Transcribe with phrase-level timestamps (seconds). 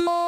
[0.00, 0.23] more.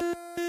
[0.00, 0.45] you.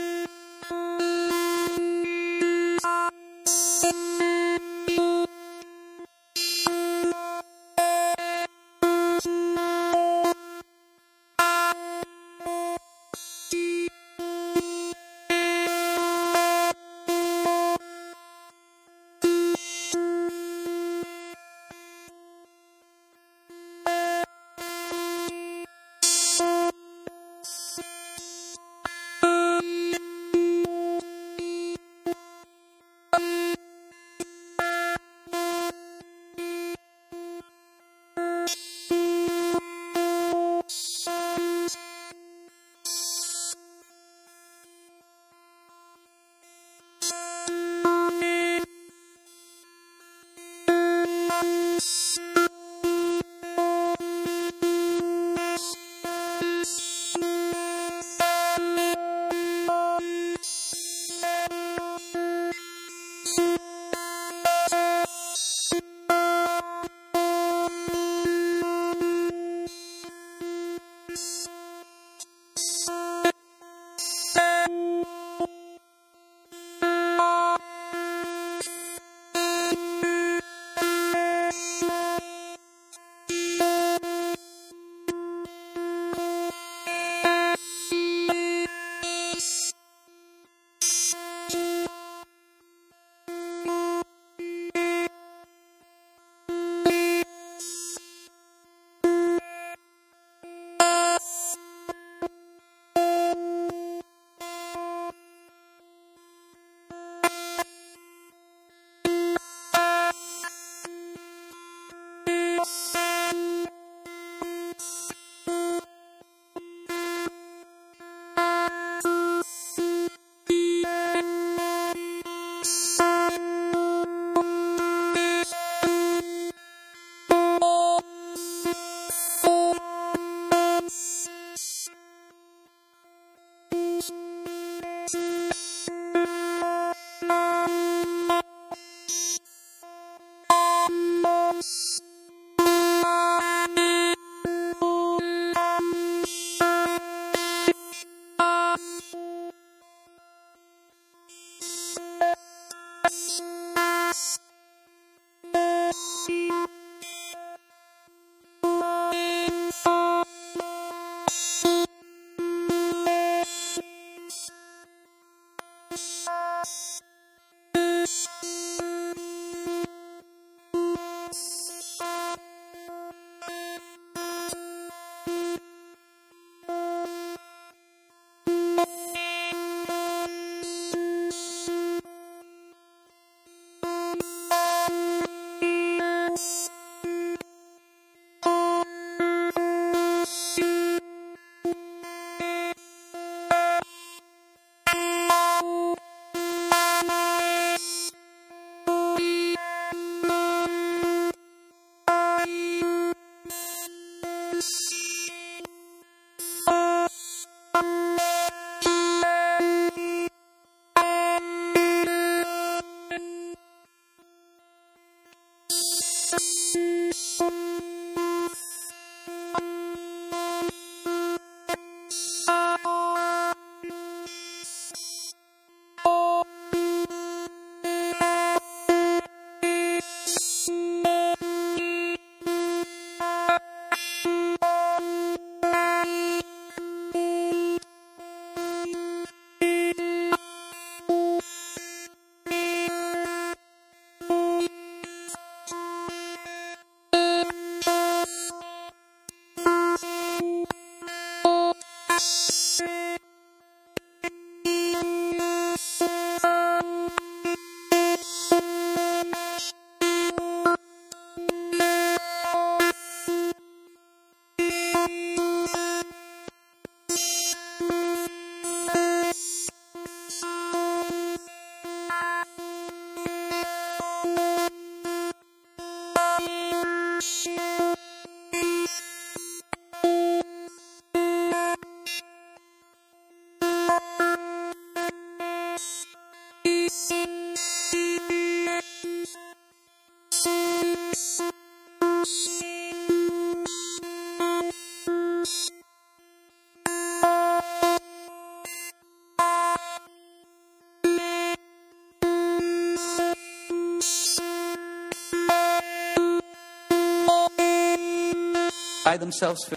[309.28, 309.77] Themselves.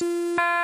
[0.00, 0.57] You